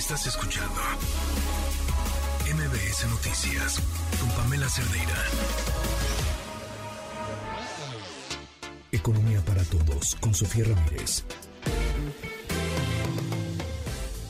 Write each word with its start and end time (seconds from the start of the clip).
Estás 0.00 0.26
escuchando 0.26 0.80
MBS 2.54 3.06
Noticias 3.10 3.82
con 4.18 4.30
Pamela 4.30 4.66
Cerdeira. 4.66 5.14
Economía 8.92 9.44
para 9.44 9.62
todos 9.64 10.16
con 10.18 10.32
Sofía 10.32 10.64
Ramírez. 10.64 11.22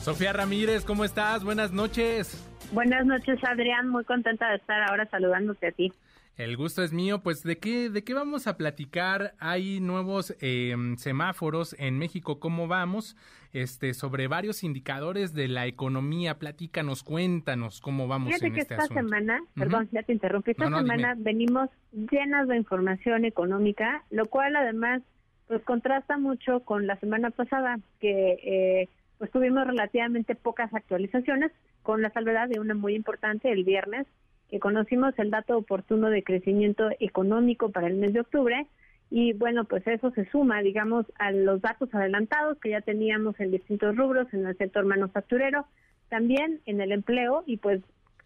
Sofía 0.03 0.33
Ramírez, 0.33 0.83
¿cómo 0.83 1.05
estás? 1.05 1.45
Buenas 1.45 1.71
noches. 1.71 2.50
Buenas 2.71 3.05
noches, 3.05 3.43
Adrián. 3.43 3.89
Muy 3.89 4.03
contenta 4.05 4.49
de 4.49 4.55
estar 4.55 4.81
ahora 4.89 5.05
saludándote 5.09 5.67
a 5.67 5.71
ti. 5.71 5.91
El 6.37 6.55
gusto 6.55 6.81
es 6.83 6.93
mío. 6.93 7.19
Pues, 7.21 7.43
¿de 7.43 7.57
qué, 7.59 7.89
de 7.89 8.03
qué 8.03 8.13
vamos 8.13 8.47
a 8.47 8.55
platicar? 8.57 9.33
Hay 9.39 9.79
nuevos 9.81 10.35
eh, 10.39 10.73
semáforos 10.97 11.75
en 11.77 11.99
México. 11.99 12.39
¿Cómo 12.39 12.67
vamos? 12.67 13.17
Este, 13.51 13.93
sobre 13.93 14.27
varios 14.27 14.63
indicadores 14.63 15.33
de 15.33 15.49
la 15.49 15.67
economía. 15.67 16.39
Platícanos, 16.39 17.03
cuéntanos 17.03 17.81
cómo 17.81 18.07
vamos 18.07 18.29
Fíjate 18.29 18.47
en 18.47 18.53
que 18.53 18.61
este 18.61 18.73
esta 18.75 18.85
asunto. 18.85 19.01
semana, 19.03 19.41
perdón, 19.55 19.89
ya 19.91 20.03
te 20.03 20.13
interrumpí, 20.13 20.51
esta 20.51 20.63
No, 20.63 20.69
no, 20.69 20.77
semana 20.77 21.15
venimos 21.17 21.69
llenas 21.91 22.47
de 22.47 22.55
información 22.55 23.25
económica, 23.25 24.05
lo 24.09 24.27
cual 24.27 24.55
además 24.55 25.01
pues 25.47 25.61
contrasta 25.63 26.17
mucho 26.17 26.61
con 26.61 26.87
la 26.87 26.95
semana 27.01 27.29
pasada, 27.29 27.77
que 27.99 28.39
eh, 28.41 28.89
pues 29.21 29.29
tuvimos 29.29 29.67
relativamente 29.67 30.33
pocas 30.33 30.73
actualizaciones, 30.73 31.51
con 31.83 32.01
la 32.01 32.09
salvedad 32.09 32.49
de 32.49 32.59
una 32.59 32.73
muy 32.73 32.95
importante 32.95 33.51
el 33.51 33.63
viernes, 33.63 34.07
que 34.49 34.59
conocimos 34.59 35.13
el 35.19 35.29
dato 35.29 35.59
oportuno 35.59 36.09
de 36.09 36.23
crecimiento 36.23 36.89
económico 36.99 37.69
para 37.69 37.85
el 37.85 37.97
mes 37.97 38.13
de 38.13 38.21
octubre, 38.21 38.65
y 39.11 39.33
bueno, 39.33 39.65
pues 39.65 39.85
eso 39.85 40.09
se 40.09 40.25
suma, 40.31 40.63
digamos, 40.63 41.05
a 41.19 41.29
los 41.29 41.61
datos 41.61 41.93
adelantados 41.93 42.57
que 42.57 42.71
ya 42.71 42.81
teníamos 42.81 43.39
en 43.39 43.51
distintos 43.51 43.95
rubros, 43.95 44.25
en 44.33 44.47
el 44.47 44.57
sector 44.57 44.85
manufacturero, 44.85 45.67
también 46.09 46.59
en 46.65 46.81
el 46.81 46.91
empleo, 46.91 47.43
y 47.45 47.57
pues 47.57 47.79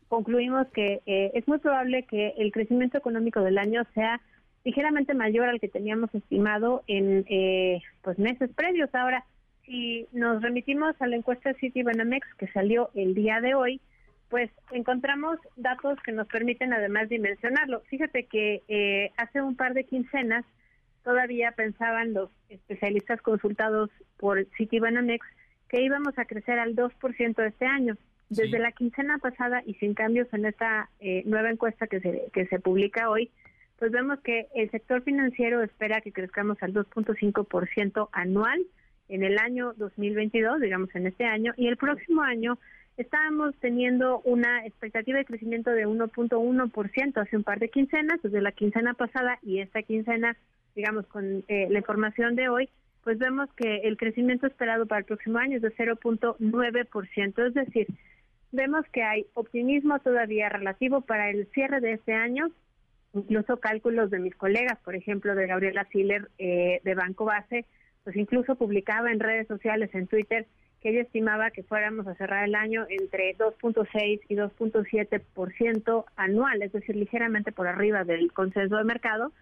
concluimos 0.08 0.66
que 0.68 1.02
eh, 1.06 1.32
es 1.34 1.46
muy 1.46 1.58
probable 1.58 2.04
que 2.04 2.36
el 2.38 2.54
crecimiento 2.54 2.98
económico 2.98 3.42
del 3.42 3.58
año 3.58 3.84
sea 3.94 4.22
ligeramente 4.64 5.14
mayor 5.14 5.50
al 5.50 5.60
que 5.60 5.68
teníamos 5.68 6.16
estimado 6.16 6.84
en 6.88 7.26
eh, 7.28 7.82
pues 8.02 8.18
meses 8.18 8.50
previos. 8.56 8.96
Ahora, 8.96 9.26
si 9.66 10.08
nos 10.12 10.42
remitimos 10.42 10.96
a 11.02 11.08
la 11.08 11.16
encuesta 11.16 11.54
Citibanamex 11.56 12.28
que 12.36 12.48
salió 12.48 12.90
el 12.94 13.14
día 13.14 13.42
de 13.42 13.56
hoy, 13.56 13.82
pues 14.30 14.50
encontramos 14.72 15.40
datos 15.56 16.00
que 16.04 16.12
nos 16.12 16.28
permiten 16.28 16.74
además 16.74 17.10
dimensionarlo. 17.10 17.82
Fíjate 17.90 18.26
que 18.26 18.64
eh, 18.68 19.12
hace 19.18 19.42
un 19.42 19.56
par 19.56 19.74
de 19.74 19.86
quincenas 19.86 20.46
todavía 21.04 21.52
pensaban 21.52 22.14
los 22.14 22.30
especialistas 22.50 23.22
consultados 23.22 23.90
por 24.18 24.46
Citibanamex 24.58 25.26
que 25.70 25.82
íbamos 25.82 26.18
a 26.18 26.26
crecer 26.26 26.60
al 26.60 26.76
2% 26.76 27.48
este 27.48 27.66
año. 27.66 27.98
Desde 28.30 28.58
Sí. 28.58 28.58
la 28.58 28.72
quincena 28.72 29.20
pasada 29.20 29.62
y 29.66 29.76
sin 29.76 29.94
cambios 29.94 30.28
en 30.34 30.46
esta 30.46 30.90
eh, 31.00 31.22
nueva 31.26 31.52
encuesta 31.52 31.86
que 31.86 32.00
se, 32.00 32.24
que 32.34 32.48
se 32.48 32.60
publica 32.60 33.10
hoy, 33.10 33.30
pues 33.78 33.92
vemos 33.92 34.20
que 34.22 34.48
el 34.56 34.72
sector 34.72 35.04
financiero 35.04 35.62
espera 35.62 36.02
que 36.02 36.12
crezcamos 36.12 36.58
al 36.64 36.74
2.5% 36.74 38.10
anual 38.12 38.66
en 39.10 39.24
el 39.24 39.38
año 39.38 39.74
2022, 39.78 40.62
digamos 40.62 40.94
en 40.96 41.08
este 41.08 41.26
año, 41.26 41.54
y 41.58 41.68
el 41.68 41.78
próximo 41.78 42.22
año 42.22 42.58
estábamos 42.98 43.56
teniendo 43.60 44.22
una 44.22 44.66
expectativa 44.66 45.18
de 45.18 45.26
crecimiento 45.26 45.72
de 45.72 45.88
1.1% 45.88 47.18
hace 47.18 47.38
un 47.38 47.44
par 47.44 47.60
de 47.60 47.70
quincenas, 47.70 48.22
desde 48.22 48.42
la 48.42 48.52
quincena 48.52 48.94
pasada 48.94 49.38
y 49.42 49.60
esta 49.60 49.84
quincena, 49.84 50.38
digamos, 50.76 51.06
con 51.08 51.44
eh, 51.48 51.68
la 51.70 51.80
información 51.80 52.36
de 52.36 52.50
hoy, 52.50 52.70
pues 53.04 53.20
vemos 53.20 53.50
que 53.54 53.82
el 53.84 53.98
crecimiento 53.98 54.48
esperado 54.48 54.88
para 54.88 55.00
el 55.00 55.06
próximo 55.06 55.38
año 55.38 55.58
es 55.58 55.62
de 55.62 55.76
0.9%, 55.76 57.48
es 57.48 57.54
decir, 57.54 57.88
vemos 58.52 58.86
que 58.92 59.04
hay 59.04 59.28
optimismo 59.34 60.00
todavía 60.00 60.50
relativo 60.50 61.02
para 61.02 61.30
el 61.30 61.48
cierre 61.54 61.82
de 61.82 61.94
este 61.94 62.14
año, 62.14 62.48
incluso 63.14 63.58
cálculos 63.58 64.10
de 64.10 64.20
mis 64.20 64.36
colegas, 64.36 64.80
por 64.84 64.96
ejemplo, 64.96 65.36
de 65.36 65.48
Gabriela 65.48 65.88
Siller 65.92 66.30
eh, 66.38 66.82
de 66.84 66.96
Banco 66.96 67.26
Base, 67.26 67.66
pues 68.06 68.16
incluso 68.16 68.56
publicaba 68.56 69.12
en 69.12 69.20
redes 69.20 69.48
sociales, 69.48 69.90
en 69.94 70.08
Twitter, 70.08 70.46
que 70.80 70.92
ella 70.92 71.02
estimaba 71.02 71.50
que 71.50 71.64
fuéramos 71.64 72.06
a 72.08 72.14
cerrar 72.14 72.48
el 72.48 72.54
año 72.54 72.86
entre 72.88 73.36
2.6 73.36 74.22
y 74.30 74.36
2.7% 74.36 76.06
anual, 76.16 76.62
es 76.62 76.72
decir, 76.72 76.96
ligeramente 76.96 77.52
por 77.52 77.68
arriba 77.68 78.04
del 78.04 78.32
consenso 78.32 78.78
de 78.78 78.84
mercado. 78.84 79.34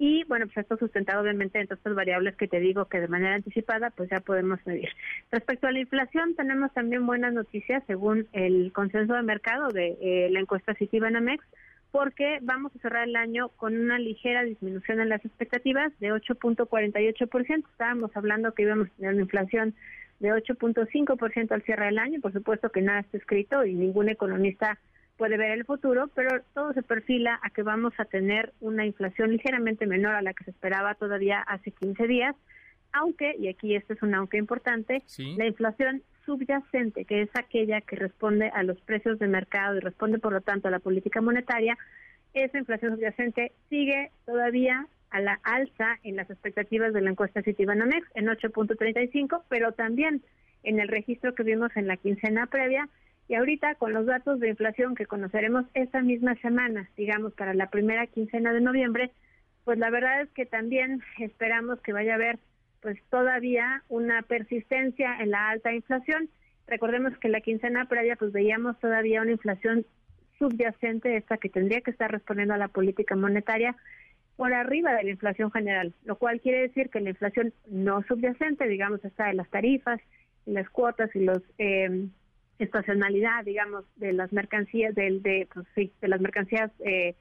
Y 0.00 0.24
bueno, 0.24 0.46
pues 0.46 0.58
esto 0.58 0.76
sustentado 0.76 1.22
obviamente 1.22 1.60
en 1.60 1.66
todas 1.66 1.78
estas 1.78 1.94
variables 1.94 2.36
que 2.36 2.48
te 2.48 2.60
digo 2.60 2.86
que 2.86 3.00
de 3.00 3.08
manera 3.08 3.34
anticipada 3.34 3.90
pues 3.90 4.10
ya 4.10 4.20
podemos 4.20 4.58
medir. 4.66 4.88
Respecto 5.30 5.68
a 5.68 5.72
la 5.72 5.80
inflación, 5.80 6.34
tenemos 6.34 6.72
también 6.72 7.06
buenas 7.06 7.32
noticias 7.32 7.82
según 7.86 8.26
el 8.32 8.72
consenso 8.72 9.14
de 9.14 9.22
mercado 9.22 9.68
de 9.68 9.96
eh, 10.00 10.30
la 10.30 10.40
encuesta 10.40 10.74
Citibanamex, 10.74 11.44
porque 11.90 12.38
vamos 12.42 12.74
a 12.74 12.78
cerrar 12.80 13.08
el 13.08 13.16
año 13.16 13.48
con 13.50 13.76
una 13.78 13.98
ligera 13.98 14.42
disminución 14.44 15.00
en 15.00 15.08
las 15.08 15.24
expectativas 15.24 15.92
de 16.00 16.12
8.48%. 16.12 17.64
Estábamos 17.70 18.10
hablando 18.16 18.52
que 18.52 18.62
íbamos 18.62 18.88
a 18.88 18.90
tener 18.96 19.12
una 19.14 19.22
inflación 19.22 19.74
de 20.20 20.30
8.5% 20.32 21.52
al 21.52 21.62
cierre 21.62 21.86
del 21.86 21.98
año. 21.98 22.20
Por 22.20 22.32
supuesto 22.32 22.70
que 22.70 22.82
nada 22.82 23.00
está 23.00 23.16
escrito 23.16 23.64
y 23.64 23.74
ningún 23.74 24.08
economista 24.08 24.78
puede 25.16 25.36
ver 25.36 25.50
el 25.52 25.64
futuro, 25.64 26.08
pero 26.14 26.42
todo 26.54 26.72
se 26.74 26.82
perfila 26.82 27.40
a 27.42 27.50
que 27.50 27.62
vamos 27.62 27.92
a 27.98 28.04
tener 28.04 28.52
una 28.60 28.86
inflación 28.86 29.32
ligeramente 29.32 29.86
menor 29.86 30.14
a 30.14 30.22
la 30.22 30.32
que 30.32 30.44
se 30.44 30.50
esperaba 30.50 30.94
todavía 30.94 31.40
hace 31.40 31.72
15 31.72 32.06
días, 32.06 32.36
aunque, 32.92 33.34
y 33.38 33.48
aquí 33.48 33.74
este 33.74 33.94
es 33.94 34.02
un 34.02 34.14
aunque 34.14 34.36
importante, 34.36 35.02
Sí. 35.06 35.34
la 35.36 35.46
inflación 35.46 36.02
subyacente, 36.28 37.06
que 37.06 37.22
es 37.22 37.30
aquella 37.32 37.80
que 37.80 37.96
responde 37.96 38.50
a 38.50 38.62
los 38.62 38.78
precios 38.82 39.18
de 39.18 39.28
mercado 39.28 39.78
y 39.78 39.80
responde, 39.80 40.18
por 40.18 40.34
lo 40.34 40.42
tanto, 40.42 40.68
a 40.68 40.70
la 40.70 40.78
política 40.78 41.22
monetaria, 41.22 41.78
esa 42.34 42.58
inflación 42.58 42.94
subyacente 42.94 43.52
sigue 43.70 44.10
todavía 44.26 44.86
a 45.08 45.20
la 45.20 45.40
alza 45.42 45.98
en 46.02 46.16
las 46.16 46.28
expectativas 46.28 46.92
de 46.92 47.00
la 47.00 47.10
encuesta 47.10 47.42
Citibanamex 47.42 48.06
en 48.14 48.26
8.35, 48.26 49.42
pero 49.48 49.72
también 49.72 50.22
en 50.64 50.80
el 50.80 50.88
registro 50.88 51.34
que 51.34 51.44
vimos 51.44 51.74
en 51.76 51.86
la 51.86 51.96
quincena 51.96 52.46
previa. 52.46 52.90
Y 53.26 53.34
ahorita 53.34 53.76
con 53.76 53.94
los 53.94 54.04
datos 54.04 54.38
de 54.38 54.50
inflación 54.50 54.94
que 54.94 55.06
conoceremos 55.06 55.64
esta 55.72 56.02
misma 56.02 56.34
semana, 56.36 56.90
digamos 56.94 57.32
para 57.32 57.54
la 57.54 57.70
primera 57.70 58.06
quincena 58.06 58.52
de 58.52 58.60
noviembre, 58.60 59.12
pues 59.64 59.78
la 59.78 59.88
verdad 59.88 60.20
es 60.20 60.28
que 60.30 60.44
también 60.44 61.02
esperamos 61.18 61.80
que 61.80 61.94
vaya 61.94 62.12
a 62.12 62.16
haber 62.16 62.38
pues 62.80 62.98
todavía 63.10 63.82
una 63.88 64.22
persistencia 64.22 65.16
en 65.20 65.30
la 65.30 65.50
alta 65.50 65.72
inflación. 65.72 66.28
Recordemos 66.66 67.16
que 67.18 67.28
la 67.28 67.40
quincena 67.40 67.86
previa 67.86 68.16
pues 68.16 68.32
veíamos 68.32 68.78
todavía 68.78 69.22
una 69.22 69.32
inflación 69.32 69.86
subyacente, 70.38 71.16
esta 71.16 71.38
que 71.38 71.48
tendría 71.48 71.80
que 71.80 71.90
estar 71.90 72.10
respondiendo 72.10 72.54
a 72.54 72.58
la 72.58 72.68
política 72.68 73.16
monetaria 73.16 73.76
por 74.36 74.52
arriba 74.52 74.94
de 74.94 75.02
la 75.02 75.10
inflación 75.10 75.50
general, 75.50 75.92
lo 76.04 76.16
cual 76.16 76.40
quiere 76.40 76.60
decir 76.60 76.90
que 76.90 77.00
la 77.00 77.10
inflación 77.10 77.52
no 77.66 78.04
subyacente, 78.04 78.68
digamos, 78.68 79.04
está 79.04 79.26
de 79.26 79.34
las 79.34 79.50
tarifas, 79.50 80.00
y 80.46 80.52
las 80.52 80.70
cuotas 80.70 81.14
y 81.14 81.20
los 81.20 81.42
eh, 81.58 82.06
estacionalidad, 82.58 83.44
digamos, 83.44 83.84
de 83.96 84.12
las 84.12 84.32
mercancías, 84.32 84.94
del, 84.94 85.22
de, 85.22 85.48
pues, 85.52 85.66
sí, 85.74 85.92
de 86.00 86.08
las 86.08 86.20
mercancías 86.20 86.70
eh, 86.84 87.14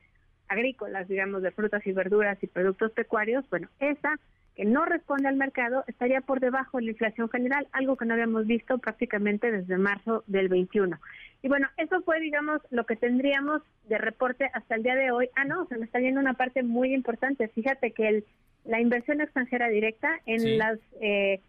agrícolas, 0.47 1.07
digamos, 1.07 1.41
de 1.41 1.51
frutas 1.51 1.85
y 1.85 1.91
verduras 1.91 2.37
y 2.41 2.47
productos 2.47 2.91
pecuarios, 2.91 3.47
bueno, 3.49 3.67
esa 3.79 4.19
que 4.57 4.65
no 4.65 4.83
responde 4.85 5.27
al 5.27 5.35
mercado 5.35 5.83
estaría 5.85 6.21
por 6.21 6.39
debajo 6.39 6.79
de 6.79 6.85
la 6.85 6.91
inflación 6.91 7.29
general, 7.29 7.67
algo 7.73 7.95
que 7.95 8.05
no 8.05 8.15
habíamos 8.15 8.47
visto 8.47 8.79
prácticamente 8.79 9.51
desde 9.51 9.77
marzo 9.77 10.23
del 10.25 10.49
21. 10.49 10.99
Y 11.43 11.47
bueno, 11.47 11.67
eso 11.77 12.01
fue, 12.01 12.19
digamos, 12.19 12.59
lo 12.71 12.87
que 12.87 12.95
tendríamos 12.95 13.61
de 13.87 13.99
reporte 13.99 14.49
hasta 14.53 14.73
el 14.73 14.81
día 14.81 14.95
de 14.95 15.11
hoy. 15.11 15.29
Ah, 15.35 15.45
no, 15.45 15.67
se 15.67 15.77
me 15.77 15.85
está 15.85 15.99
yendo 15.99 16.19
una 16.19 16.33
parte 16.33 16.63
muy 16.63 16.91
importante. 16.95 17.47
Fíjate 17.49 17.91
que 17.91 18.07
el, 18.07 18.25
la 18.65 18.81
inversión 18.81 19.21
extranjera 19.21 19.69
directa 19.69 20.09
en 20.25 20.39
Sí. 20.39 20.57
las 20.57 20.79
eh, 21.01 21.39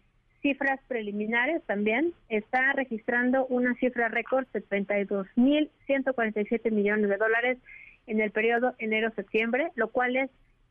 cifras 0.43 0.79
preliminares 0.87 1.63
también 1.65 2.13
está 2.29 2.73
registrando 2.73 3.47
una 3.47 3.73
cifra 3.75 4.07
récord 4.09 4.45
de 4.53 4.63
32.147 4.63 6.69
millones 6.71 7.09
de 7.09 7.17
dólares 7.17 7.57
en 8.05 8.21
el 8.21 8.29
periodo 8.29 8.75
enero-septiembre, 8.77 9.71
lo 9.73 9.87
cual 9.89 10.15
es 10.15 10.29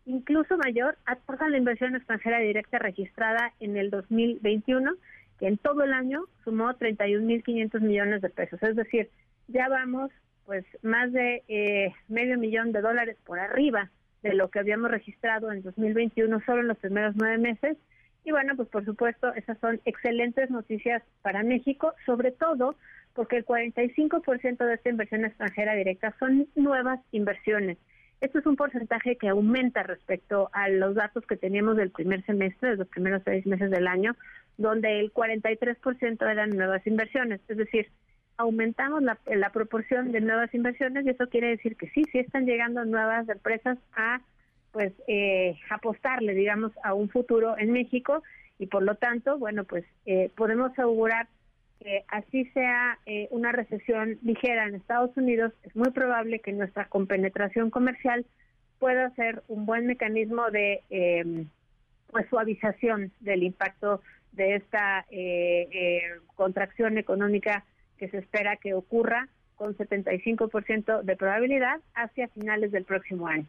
incluso 0.08 0.56
mayor 0.56 0.96
a 1.05 1.19
la 1.49 1.56
inversión 1.56 1.94
extranjera 1.94 2.38
directa 2.38 2.78
registrada 2.78 3.52
en 3.60 3.76
el 3.76 3.90
2021, 3.90 4.94
que 5.38 5.46
en 5.46 5.58
todo 5.58 5.84
el 5.84 5.93
año 5.93 6.25
sumó 6.44 6.70
31.500 6.70 7.81
millones 7.81 8.22
de 8.22 8.31
pesos. 8.31 8.60
Es 8.62 8.75
decir, 8.75 9.10
ya 9.49 9.69
vamos 9.69 10.10
pues 10.46 10.64
más 10.82 11.12
de 11.12 11.43
eh, 11.49 11.93
medio 12.08 12.38
millón 12.38 12.72
de 12.72 12.81
dólares 12.81 13.19
por 13.26 13.38
arriba 13.38 13.90
de 14.22 14.32
lo 14.32 14.49
que 14.49 14.58
habíamos 14.58 14.90
registrado 14.90 15.52
en 15.52 15.62
2021 15.62 16.40
solo 16.46 16.62
en 16.62 16.69
los 16.69 16.78
primeros 16.78 17.14
nueve 17.14 17.37
meses. 17.37 17.76
Y 18.25 18.31
bueno, 18.31 18.56
pues 18.56 18.69
por 18.70 18.87
supuesto, 18.87 19.32
esas 19.34 19.58
son 19.58 19.81
excelentes 19.84 20.50
noticias 20.50 21.02
para 21.20 21.43
México, 21.43 21.93
sobre 22.06 22.32
todo 22.32 22.76
porque 23.12 23.37
el 23.37 23.44
45% 23.44 24.64
de 24.64 24.75
esta 24.75 24.88
inversión 24.88 25.26
extranjera 25.26 25.75
directa 25.75 26.14
son 26.19 26.49
nuevas 26.54 27.00
inversiones. 27.12 27.76
Esto 28.20 28.40
es 28.40 28.46
un 28.46 28.56
porcentaje 28.56 29.16
que 29.16 29.28
aumenta 29.28 29.82
respecto 29.82 30.50
a 30.52 30.68
los 30.68 30.94
datos 30.94 31.24
que 31.26 31.36
teníamos 31.36 31.76
del 31.76 31.90
primer 31.90 32.24
semestre, 32.26 32.70
de 32.70 32.76
los 32.76 32.88
primeros 32.88 33.22
seis 33.24 33.46
meses 33.46 33.70
del 33.70 33.86
año, 33.86 34.16
donde 34.56 34.98
el 34.98 35.12
43% 35.12 36.30
eran 36.30 36.50
nuevas 36.50 36.84
inversiones. 36.86 37.40
Es 37.48 37.56
decir, 37.56 37.88
aumentamos 38.36 39.02
la, 39.02 39.18
la 39.26 39.50
proporción 39.50 40.10
de 40.10 40.20
nuevas 40.20 40.52
inversiones 40.52 41.06
y 41.06 41.10
eso 41.10 41.28
quiere 41.28 41.48
decir 41.48 41.76
que 41.76 41.88
sí, 41.90 42.04
sí 42.10 42.18
están 42.18 42.46
llegando 42.46 42.84
nuevas 42.84 43.28
empresas 43.28 43.78
a 43.94 44.20
pues 44.72 44.92
eh, 45.06 45.56
apostarle, 45.70 46.34
digamos, 46.34 46.72
a 46.82 46.94
un 46.94 47.08
futuro 47.08 47.56
en 47.56 47.72
México 47.72 48.22
y 48.58 48.66
por 48.66 48.82
lo 48.82 48.96
tanto, 48.96 49.38
bueno, 49.38 49.64
pues 49.64 49.84
eh, 50.06 50.30
podemos 50.36 50.76
augurar 50.78 51.28
que 51.80 52.04
así 52.08 52.44
sea 52.46 52.98
eh, 53.06 53.28
una 53.30 53.52
recesión 53.52 54.19
ligera 54.22 54.66
en 54.66 54.75
Estados 54.75 55.16
Unidos, 55.16 55.52
es 55.62 55.75
muy 55.76 55.90
probable 55.90 56.40
que 56.40 56.52
nuestra 56.52 56.86
compenetración 56.86 57.70
comercial 57.70 58.26
pueda 58.78 59.10
ser 59.14 59.42
un 59.48 59.66
buen 59.66 59.86
mecanismo 59.86 60.50
de 60.50 60.82
eh, 60.90 61.44
pues 62.10 62.26
suavización 62.30 63.12
del 63.20 63.42
impacto 63.42 64.02
de 64.32 64.56
esta 64.56 65.04
eh, 65.10 66.00
contracción 66.36 66.98
económica 66.98 67.64
que 67.98 68.08
se 68.08 68.19
espera 68.19 68.56
que 68.56 68.75
ocurra 68.75 69.28
con 69.56 69.76
75% 69.76 71.02
de 71.02 71.16
probabilidad 71.16 71.80
hacia 71.94 72.28
finales 72.28 72.70
del 72.70 72.84
próximo 72.84 73.26
año. 73.26 73.46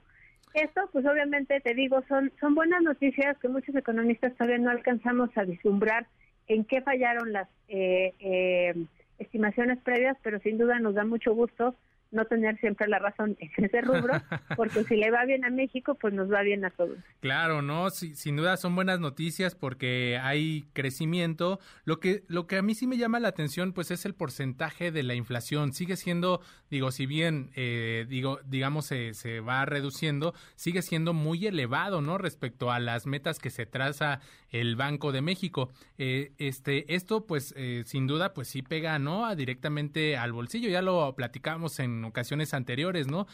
Esto, 0.55 0.89
pues 0.91 1.05
obviamente 1.05 1.59
te 1.61 1.75
digo, 1.75 2.03
son, 2.07 2.31
son 2.39 2.55
buenas 2.55 2.81
noticias 2.81 3.37
que 3.37 3.47
muchos 3.47 3.75
economistas 3.75 4.33
todavía 4.33 4.57
no 4.57 4.71
alcanzamos 4.71 5.29
a 5.37 5.43
vislumbrar 5.43 6.07
en 6.49 6.65
qué 6.65 6.81
fallaron 6.81 7.31
las 7.31 7.47
eh, 7.69 8.13
eh, 8.19 8.73
estimaciones 9.19 9.79
previas, 9.79 10.17
pero 10.21 10.39
sin 10.39 10.57
duda 10.57 10.79
nos 10.79 10.95
da 10.95 11.05
mucho 11.05 11.33
gusto 11.33 11.75
no 12.11 12.25
tener 12.25 12.59
siempre 12.59 12.87
la 12.87 12.99
razón 12.99 13.37
en 13.39 13.65
ese 13.65 13.81
rubro, 13.81 14.13
porque 14.55 14.83
si 14.83 14.95
le 14.95 15.11
va 15.11 15.25
bien 15.25 15.45
a 15.45 15.49
México, 15.49 15.95
pues 15.95 16.13
nos 16.13 16.31
va 16.31 16.41
bien 16.41 16.65
a 16.65 16.69
todos. 16.71 16.97
Claro, 17.19 17.61
no, 17.61 17.89
sin 17.89 18.35
duda 18.35 18.57
son 18.57 18.75
buenas 18.75 18.99
noticias 18.99 19.55
porque 19.55 20.19
hay 20.21 20.65
crecimiento. 20.73 21.59
Lo 21.85 21.99
que 21.99 22.23
lo 22.27 22.47
que 22.47 22.57
a 22.57 22.61
mí 22.61 22.75
sí 22.75 22.87
me 22.87 22.97
llama 22.97 23.19
la 23.19 23.27
atención, 23.27 23.73
pues 23.73 23.91
es 23.91 24.05
el 24.05 24.13
porcentaje 24.13 24.91
de 24.91 25.03
la 25.03 25.15
inflación. 25.15 25.73
Sigue 25.73 25.95
siendo, 25.95 26.41
digo, 26.69 26.91
si 26.91 27.05
bien 27.05 27.51
eh, 27.55 28.05
digo, 28.07 28.39
digamos 28.45 28.85
se, 28.85 29.13
se 29.13 29.39
va 29.39 29.65
reduciendo, 29.65 30.33
sigue 30.55 30.81
siendo 30.81 31.13
muy 31.13 31.45
elevado, 31.45 32.01
¿no? 32.01 32.17
Respecto 32.17 32.71
a 32.71 32.79
las 32.79 33.05
metas 33.05 33.39
que 33.39 33.49
se 33.49 33.65
traza 33.65 34.19
el 34.51 34.75
Banco 34.75 35.11
de 35.11 35.21
México. 35.21 35.69
Eh, 35.97 36.31
este, 36.37 36.95
esto, 36.95 37.25
pues, 37.25 37.53
eh, 37.57 37.83
sin 37.85 38.07
duda, 38.07 38.33
pues 38.33 38.47
sí 38.47 38.61
pega, 38.61 38.99
¿no? 38.99 39.35
directamente 39.35 40.17
al 40.17 40.33
bolsillo. 40.33 40.69
Ya 40.69 40.81
lo 40.81 41.13
platicamos 41.15 41.79
en 41.79 41.98
ocasiones 42.05 42.53
anteriores, 42.53 43.07
¿no? 43.07 43.27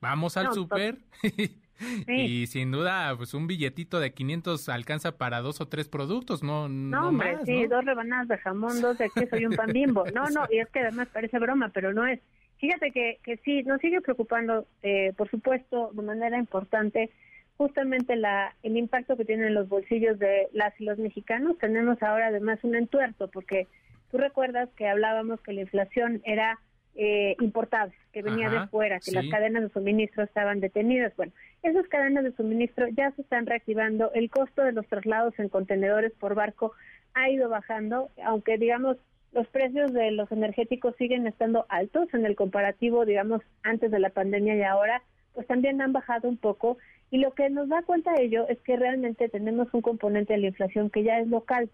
Vamos 0.00 0.36
al 0.36 0.52
súper 0.52 0.98
y 2.08 2.46
sin 2.46 2.70
duda, 2.70 3.14
pues 3.16 3.34
un 3.34 3.46
billetito 3.46 4.00
de 4.00 4.12
500 4.12 4.68
alcanza 4.68 5.18
para 5.18 5.40
dos 5.40 5.60
o 5.60 5.68
tres 5.68 5.88
productos, 5.88 6.42
¿no? 6.42 6.68
No, 6.68 7.08
hombre, 7.08 7.38
sí, 7.44 7.66
dos 7.66 7.84
rebanadas 7.84 8.28
de 8.28 8.38
jamón, 8.38 8.80
dos 8.80 8.98
de 8.98 9.10
queso 9.10 9.36
y 9.36 9.46
un 9.46 9.54
pan 9.54 9.72
bimbo. 9.72 10.04
No, 10.14 10.28
no, 10.30 10.46
y 10.50 10.58
es 10.58 10.68
que 10.68 10.80
además 10.80 11.08
parece 11.12 11.38
broma, 11.38 11.70
pero 11.70 11.92
no 11.92 12.06
es. 12.06 12.20
Fíjate 12.58 12.90
que, 12.90 13.18
que 13.22 13.38
sí, 13.38 13.62
nos 13.62 13.80
sigue 13.80 14.02
preocupando, 14.02 14.66
eh, 14.82 15.14
por 15.16 15.30
supuesto, 15.30 15.90
de 15.94 16.02
manera 16.02 16.38
importante, 16.38 17.10
justamente 17.56 18.16
la, 18.16 18.54
el 18.62 18.76
impacto 18.76 19.16
que 19.16 19.24
tienen 19.24 19.54
los 19.54 19.68
bolsillos 19.68 20.18
de 20.18 20.48
las 20.52 20.78
y 20.78 20.84
los 20.84 20.98
mexicanos. 20.98 21.56
Tenemos 21.58 22.02
ahora 22.02 22.26
además 22.26 22.58
un 22.62 22.74
entuerto, 22.74 23.28
porque 23.28 23.66
tú 24.10 24.18
recuerdas 24.18 24.68
que 24.76 24.88
hablábamos 24.88 25.40
que 25.40 25.54
la 25.54 25.62
inflación 25.62 26.20
era 26.24 26.58
eh, 26.94 27.36
que 28.12 28.22
venía 28.22 28.50
de 28.50 28.66
fuera, 28.68 29.00
que 29.00 29.12
las 29.12 29.26
cadenas 29.28 29.62
de 29.62 29.68
suministro 29.70 30.24
estaban 30.24 30.60
detenidas. 30.60 31.14
Bueno, 31.16 31.32
esas 31.62 31.86
cadenas 31.88 32.24
de 32.24 32.32
suministro 32.32 32.88
ya 32.88 33.10
se 33.12 33.22
están 33.22 33.46
reactivando, 33.46 34.12
el 34.12 34.30
costo 34.30 34.62
de 34.62 34.72
los 34.72 34.86
traslados 34.86 35.38
en 35.38 35.48
contenedores 35.48 36.12
por 36.12 36.34
barco 36.34 36.72
ha 37.14 37.30
ido 37.30 37.48
bajando, 37.48 38.10
aunque 38.24 38.58
digamos 38.58 38.96
los 39.32 39.46
precios 39.48 39.92
de 39.92 40.10
los 40.10 40.30
energéticos 40.32 40.96
siguen 40.96 41.26
estando 41.26 41.66
altos 41.68 42.12
en 42.14 42.26
el 42.26 42.34
comparativo, 42.34 43.04
digamos, 43.04 43.42
antes 43.62 43.90
de 43.90 44.00
la 44.00 44.10
pandemia 44.10 44.56
y 44.56 44.62
ahora, 44.62 45.02
pues 45.34 45.46
también 45.46 45.80
han 45.80 45.92
bajado 45.92 46.28
un 46.28 46.36
poco. 46.36 46.78
Y 47.12 47.18
lo 47.18 47.32
que 47.32 47.48
nos 47.50 47.68
da 47.68 47.82
cuenta 47.82 48.12
de 48.12 48.24
ello 48.24 48.48
es 48.48 48.58
que 48.60 48.76
realmente 48.76 49.28
tenemos 49.28 49.68
un 49.72 49.82
componente 49.82 50.32
de 50.32 50.40
la 50.40 50.46
inflación 50.48 50.90
que 50.90 51.04
ya 51.04 51.20
es 51.20 51.28
local. 51.28 51.70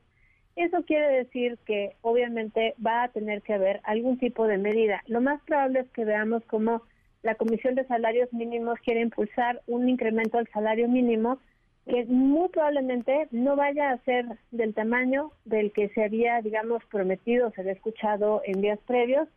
Eso 0.57 0.83
quiere 0.85 1.09
decir 1.19 1.59
que 1.67 1.97
obviamente 2.01 2.75
va 2.85 3.05
a 3.05 3.09
tener 3.09 3.43
que 3.43 3.53
haber 3.53 3.81
algún 3.85 4.19
tipo 4.19 4.47
de 4.47 4.57
medida. 4.57 5.03
Lo 5.07 5.21
más 5.21 5.43
probable 5.43 5.81
es 5.81 5.91
que 5.91 6.07
veamos 6.07 6.43
cómo 6.47 6.83
la 7.23 7.35
Comisión 7.35 7.75
de 7.75 7.87
Salarios 7.87 8.33
Mínimos 8.33 8.79
quiere 8.81 9.03
impulsar 9.03 9.61
un 9.67 9.87
incremento 9.89 10.39
al 10.39 10.49
salario 10.49 10.89
mínimo 10.89 11.41
que 11.85 12.05
muy 12.07 12.49
probablemente 12.49 13.29
no 13.31 13.55
vaya 13.55 13.91
a 13.91 13.99
ser 13.99 14.25
del 14.51 14.75
tamaño 14.75 15.31
del 15.45 15.73
que 15.73 15.89
se 15.91 16.03
había, 16.03 16.41
digamos, 16.41 16.83
prometido, 16.87 17.51
se 17.51 17.61
había 17.61 17.75
escuchado 17.75 18.43
en 18.45 18.61
días 18.61 18.81
previos, 18.87 19.29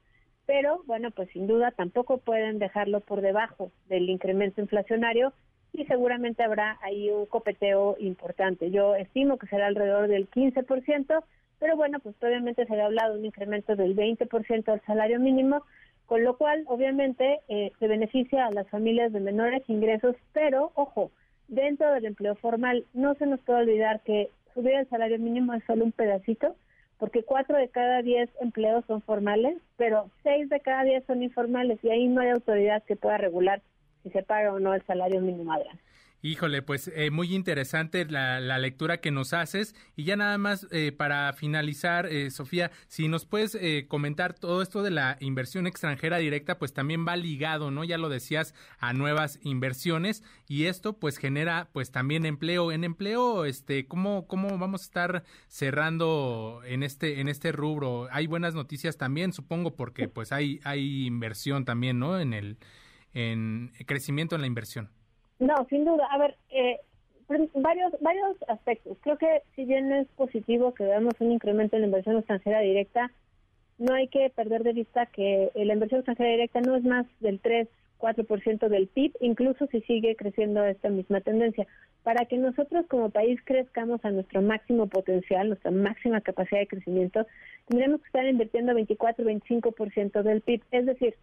pero 0.45 0.83
bueno, 0.87 1.11
pues 1.11 1.29
sin 1.31 1.47
duda 1.47 1.71
tampoco 1.71 2.17
pueden 2.19 2.59
dejarlo 2.59 3.01
por 3.01 3.21
debajo 3.21 3.71
del 3.87 4.09
incremento 4.09 4.61
inflacionario 4.61 5.33
y 5.73 5.85
seguramente 5.85 6.43
habrá 6.43 6.77
ahí 6.81 7.09
un 7.09 7.25
copeteo 7.25 7.95
importante. 7.99 8.71
Yo 8.71 8.95
estimo 8.95 9.37
que 9.37 9.47
será 9.47 9.67
alrededor 9.67 10.07
del 10.07 10.29
15%, 10.29 11.23
pero 11.59 11.75
bueno, 11.75 11.99
pues 11.99 12.15
obviamente 12.21 12.65
se 12.65 12.81
ha 12.81 12.85
hablado 12.85 13.13
de 13.13 13.19
un 13.19 13.25
incremento 13.25 13.75
del 13.75 13.95
20% 13.95 14.63
del 14.63 14.81
salario 14.81 15.19
mínimo, 15.19 15.63
con 16.05 16.23
lo 16.23 16.37
cual 16.37 16.63
obviamente 16.67 17.39
eh, 17.49 17.71
se 17.79 17.87
beneficia 17.87 18.47
a 18.47 18.51
las 18.51 18.67
familias 18.69 19.13
de 19.13 19.19
menores 19.19 19.63
ingresos, 19.67 20.15
pero 20.33 20.71
ojo, 20.75 21.11
dentro 21.47 21.91
del 21.93 22.05
empleo 22.05 22.35
formal 22.35 22.85
no 22.93 23.13
se 23.15 23.25
nos 23.25 23.39
puede 23.41 23.59
olvidar 23.59 24.01
que 24.01 24.29
subir 24.53 24.73
el 24.73 24.89
salario 24.89 25.19
mínimo 25.19 25.53
es 25.53 25.63
solo 25.65 25.85
un 25.85 25.91
pedacito, 25.91 26.55
porque 26.97 27.23
cuatro 27.23 27.57
de 27.57 27.69
cada 27.69 28.01
diez 28.01 28.29
empleos 28.41 28.83
son 28.85 29.01
formales, 29.01 29.57
pero 29.77 30.09
seis 30.23 30.49
de 30.49 30.59
cada 30.59 30.83
diez 30.83 31.03
son 31.05 31.23
informales 31.23 31.79
y 31.83 31.89
ahí 31.89 32.07
no 32.07 32.21
hay 32.21 32.29
autoridad 32.29 32.83
que 32.83 32.95
pueda 32.95 33.17
regular 33.17 33.61
si 34.03 34.09
se 34.09 34.23
paga 34.23 34.53
o 34.53 34.59
no 34.59 34.73
el 34.73 34.85
salario 34.85 35.21
mínimo 35.21 35.51
Adrián. 35.53 35.79
Híjole, 36.21 36.61
pues 36.61 36.91
eh, 36.93 37.11
muy 37.11 37.33
interesante 37.33 38.03
la, 38.03 38.39
lectura 38.59 38.97
que 38.99 39.09
nos 39.09 39.31
haces. 39.31 39.73
Y 39.95 40.03
ya 40.03 40.17
nada 40.17 40.37
más 40.37 40.67
eh, 40.71 40.91
para 40.91 41.31
finalizar, 41.31 42.07
eh, 42.07 42.29
Sofía, 42.29 42.71
si 42.89 43.07
nos 43.07 43.25
puedes 43.25 43.57
comentar 43.87 44.33
todo 44.33 44.61
esto 44.61 44.83
de 44.83 44.91
la 44.91 45.15
inversión 45.21 45.65
extranjera 45.65 46.17
directa, 46.17 46.59
pues 46.59 46.73
también 46.73 47.07
va 47.07 47.15
ligado, 47.15 47.71
¿no? 47.71 47.85
Ya 47.85 47.97
lo 47.97 48.09
decías, 48.09 48.53
a 48.79 48.91
nuevas 48.91 49.39
inversiones 49.43 50.23
y 50.45 50.65
esto 50.65 50.91
pues 50.91 51.17
genera 51.17 51.69
pues 51.71 51.91
también 51.91 52.25
empleo. 52.25 52.73
En 52.73 52.83
empleo, 52.83 53.45
este, 53.45 53.87
¿cómo, 53.87 54.27
cómo 54.27 54.57
vamos 54.57 54.81
a 54.81 54.85
estar 54.85 55.23
cerrando 55.47 56.61
en 56.65 56.83
este, 56.83 57.21
en 57.21 57.29
este 57.29 57.53
rubro? 57.53 58.09
Hay 58.11 58.27
buenas 58.27 58.53
noticias 58.55 58.97
también, 58.97 59.31
supongo, 59.31 59.75
porque 59.77 60.09
pues 60.09 60.33
hay, 60.33 60.59
hay 60.65 61.05
inversión 61.05 61.63
también, 61.63 61.97
¿no? 61.97 62.19
En 62.19 62.33
el 62.33 62.57
en 63.13 63.71
crecimiento 63.85 64.35
en 64.35 64.41
la 64.41 64.47
inversión? 64.47 64.89
No, 65.39 65.55
sin 65.69 65.85
duda. 65.85 66.07
A 66.11 66.17
ver, 66.17 66.37
eh, 66.49 66.77
varios 67.55 67.93
varios 68.01 68.35
aspectos. 68.47 68.97
Creo 69.01 69.17
que 69.17 69.41
si 69.55 69.65
bien 69.65 69.91
es 69.91 70.07
positivo 70.09 70.73
que 70.73 70.83
veamos 70.83 71.13
un 71.19 71.31
incremento 71.31 71.75
en 71.75 71.83
la 71.83 71.87
inversión 71.87 72.17
extranjera 72.17 72.59
directa, 72.59 73.11
no 73.77 73.93
hay 73.93 74.07
que 74.07 74.29
perder 74.29 74.63
de 74.63 74.73
vista 74.73 75.05
que 75.05 75.51
la 75.55 75.73
inversión 75.73 75.99
extranjera 75.99 76.29
directa 76.29 76.61
no 76.61 76.75
es 76.75 76.83
más 76.83 77.05
del 77.21 77.39
3, 77.39 77.67
4% 77.99 78.67
del 78.67 78.87
PIB, 78.87 79.13
incluso 79.21 79.67
si 79.67 79.81
sigue 79.81 80.15
creciendo 80.15 80.63
esta 80.65 80.89
misma 80.89 81.21
tendencia. 81.21 81.67
Para 82.03 82.25
que 82.25 82.37
nosotros 82.37 82.85
como 82.87 83.09
país 83.09 83.39
crezcamos 83.43 84.03
a 84.03 84.11
nuestro 84.11 84.41
máximo 84.41 84.87
potencial, 84.87 85.49
nuestra 85.49 85.71
máxima 85.71 86.21
capacidad 86.21 86.61
de 86.61 86.67
crecimiento, 86.67 87.27
tendremos 87.67 88.01
que 88.01 88.07
estar 88.07 88.25
invirtiendo 88.25 88.73
24, 88.73 89.25
25% 89.25 90.23
del 90.23 90.41
PIB. 90.41 90.63
Es 90.71 90.85
decir, 90.85 91.15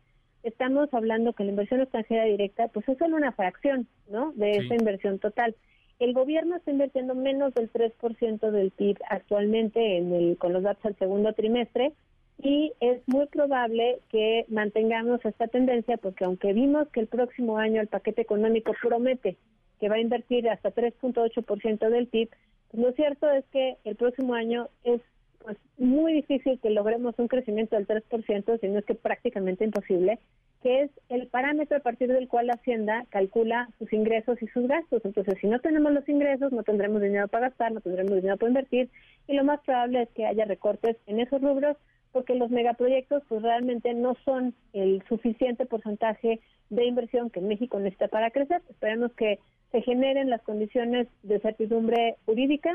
estamos 0.47 0.89
hablando 0.93 1.33
que 1.33 1.45
la 1.45 1.51
inversión 1.51 1.81
extranjera 1.81 2.25
directa 2.25 2.69
pues 2.69 2.89
es 2.89 2.97
solo 2.99 3.17
una 3.17 3.33
fracción 3.33 3.87
¿no? 4.09 4.33
de 4.33 4.53
esa 4.53 4.75
inversión 4.75 5.19
total. 5.19 5.55
El 5.99 6.13
gobierno 6.13 6.57
está 6.57 6.71
invirtiendo 6.71 7.15
menos 7.15 7.55
del 7.55 7.73
3% 7.73 8.51
del 8.51 8.71
PIB 8.71 8.99
actualmente 9.09 9.97
en 9.97 10.13
el, 10.13 10.39
con 10.39 10.53
los 10.53 10.63
datos 10.63 10.83
del 10.83 10.97
segundo 10.99 11.33
trimestre 11.33 11.93
y 12.39 12.73
es 12.81 13.01
muy 13.07 13.27
probable 13.27 14.01
que 14.11 14.45
mantengamos 14.49 15.25
esta 15.25 15.49
tendencia 15.49 15.97
porque 15.97 16.25
aunque 16.25 16.53
vimos 16.53 16.89
que 16.89 17.01
el 17.01 17.07
próximo 17.07 17.59
año 17.59 17.81
el 17.81 17.89
paquete 17.89 18.23
económico 18.23 18.73
promete 18.81 19.37
que 19.81 19.89
va 19.89 19.97
a 19.97 20.01
invertir 20.01 20.49
hasta 20.49 20.73
3.8% 20.75 21.91
del 21.91 22.07
PIB, 22.07 22.31
pues 22.71 22.83
lo 22.83 22.93
cierto 22.93 23.31
es 23.31 23.45
que 23.47 23.77
el 23.85 23.97
próximo 23.97 24.35
año 24.35 24.69
es 24.85 25.01
pues 25.47 25.59
muy 25.79 26.13
difícil 26.13 26.59
que 26.61 26.71
logremos 26.71 27.15
un 27.19 27.29
crecimiento 27.29 27.77
del 27.77 27.87
3%, 27.87 28.61
sino 28.61 28.79
es 28.81 28.85
que 28.85 28.97
prácticamente 28.97 29.65
imposible, 29.65 30.19
que 30.61 30.83
es 30.83 30.91
el 31.09 31.29
parámetro 31.29 31.77
a 31.77 31.81
partir 31.81 32.13
del 32.13 32.27
cual 32.27 32.49
la 32.49 32.55
Hacienda 32.55 33.07
calcula 33.11 33.69
sus 33.79 33.93
ingresos 33.93 34.43
y 34.43 34.49
sus 34.49 34.67
gastos. 34.67 35.05
Entonces, 35.05 35.39
si 35.41 35.47
no 35.47 35.61
tenemos 35.61 35.93
los 35.93 36.09
ingresos, 36.09 36.51
no 36.51 36.65
tendremos 36.65 37.01
dinero 37.01 37.29
para 37.29 37.51
gastar, 37.51 37.71
no 37.71 37.81
tendremos 37.81 38.17
dinero 38.17 38.37
para 38.37 38.51
invertir, 38.51 38.91
y 39.29 39.35
lo 39.35 39.45
más 39.45 39.61
probable 39.61 40.03
es 40.03 40.09
que 40.17 40.27
haya 40.27 40.47
recortes 40.47 40.97
en 41.07 41.21
esos 41.21 41.41
rubros, 41.41 41.77
porque 42.11 42.35
los 42.35 42.51
megaproyectos 42.51 43.23
pues 43.29 43.41
realmente 43.43 43.95
no 43.95 44.17
son 44.25 44.53
el 44.73 45.05
suficiente 45.09 45.65
porcentaje 45.65 46.41
de 46.71 46.85
inversión 46.87 47.31
que 47.31 47.41
México 47.41 47.79
necesita 47.79 48.09
para 48.09 48.33
crecer. 48.33 48.63
Esperemos 48.69 49.13
que 49.13 49.39
se 49.71 49.81
generen 49.83 50.29
las 50.29 50.43
condiciones 50.43 51.07
de 51.23 51.39
certidumbre 51.39 52.17
jurídica 52.25 52.75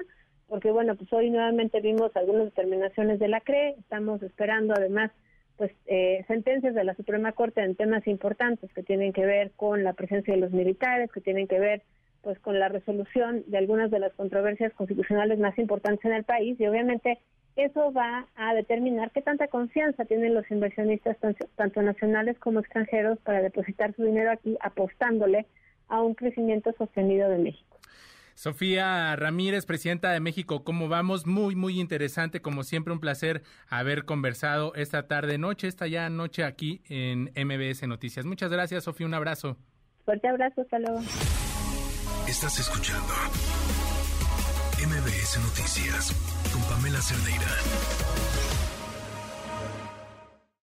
porque 0.51 0.70
bueno, 0.70 0.98
pues 0.98 1.12
hoy 1.13 1.29
nuevamente 1.29 1.79
vimos 1.79 2.13
algunas 2.13 2.43
determinaciones 2.43 3.20
de 3.20 3.29
la 3.29 3.39
CRE, 3.39 3.70
estamos 3.79 4.22
esperando 4.22 4.74
además 4.75 5.10
pues 5.55 5.72
eh, 5.86 6.25
sentencias 6.27 6.75
de 6.75 6.84
la 6.84 6.93
Suprema 6.93 7.31
Corte 7.31 7.63
en 7.63 7.75
temas 7.75 8.05
importantes 8.05 8.70
que 8.74 8.84
tienen 8.84 9.13
que 9.13 9.25
ver 9.25 9.51
con 9.55 9.86
la 9.86 9.93
presencia 9.93 10.34
de 10.34 10.41
los 10.41 10.51
militares, 10.51 11.10
que 11.10 11.22
tienen 11.22 11.48
que 11.48 11.58
ver 11.58 11.84
pues 12.22 12.38
con 12.39 12.60
la 12.60 12.67
resolución 12.67 13.46
de 13.48 13.60
algunas 13.60 13.91
de 13.91 14.00
las 14.00 14.12
controversias 14.12 14.74
constitucionales 14.74 15.39
más 15.39 15.58
importantes 15.58 16.03
en 16.03 16.12
el 16.12 16.25
país 16.25 16.60
y 16.60 16.67
obviamente 16.67 17.20
eso 17.55 17.93
va 17.93 18.27
a 18.36 18.53
determinar 18.53 19.12
qué 19.12 19.22
tanta 19.22 19.48
confianza 19.48 20.03
tienen 20.03 20.34
los 20.34 20.51
inversionistas 20.51 21.15
tanto 21.55 21.81
nacionales 21.81 22.38
como 22.39 22.60
extranjeros 22.60 23.20
para 23.20 23.41
depositar 23.41 23.96
su 23.96 24.03
dinero 24.03 24.31
aquí 24.31 24.58
apostándole 24.60 25.46
a 25.88 26.01
un 26.01 26.13
crecimiento 26.13 26.74
sostenido 26.74 27.29
de 27.29 27.38
México. 27.38 27.71
Sofía 28.36 29.16
Ramírez, 29.16 29.66
presidenta 29.66 30.12
de 30.12 30.20
México, 30.20 30.64
¿cómo 30.64 30.88
vamos? 30.88 31.26
Muy, 31.26 31.56
muy 31.56 31.80
interesante, 31.80 32.42
como 32.42 32.64
siempre, 32.64 32.94
un 32.94 33.00
placer 33.00 33.44
haber 33.68 34.06
conversado 34.06 34.74
esta 34.76 35.08
tarde, 35.08 35.38
noche, 35.38 35.68
esta 35.68 35.88
ya 35.88 36.10
noche 36.10 36.44
aquí 36.44 36.82
en 36.90 37.32
MBS 37.36 37.88
Noticias. 37.88 38.26
Muchas 38.26 38.52
gracias, 38.52 38.84
Sofía, 38.84 39.06
un 39.06 39.14
abrazo. 39.14 39.58
Fuerte 40.06 40.28
abrazo, 40.28 40.62
hasta 40.62 40.80
luego. 40.80 41.00
Estás 42.28 42.60
escuchando 42.60 43.14
MBS 44.80 45.40
Noticias 45.40 46.14
con 46.52 46.62
Pamela 46.64 47.02
Cerdeira. 47.02 48.50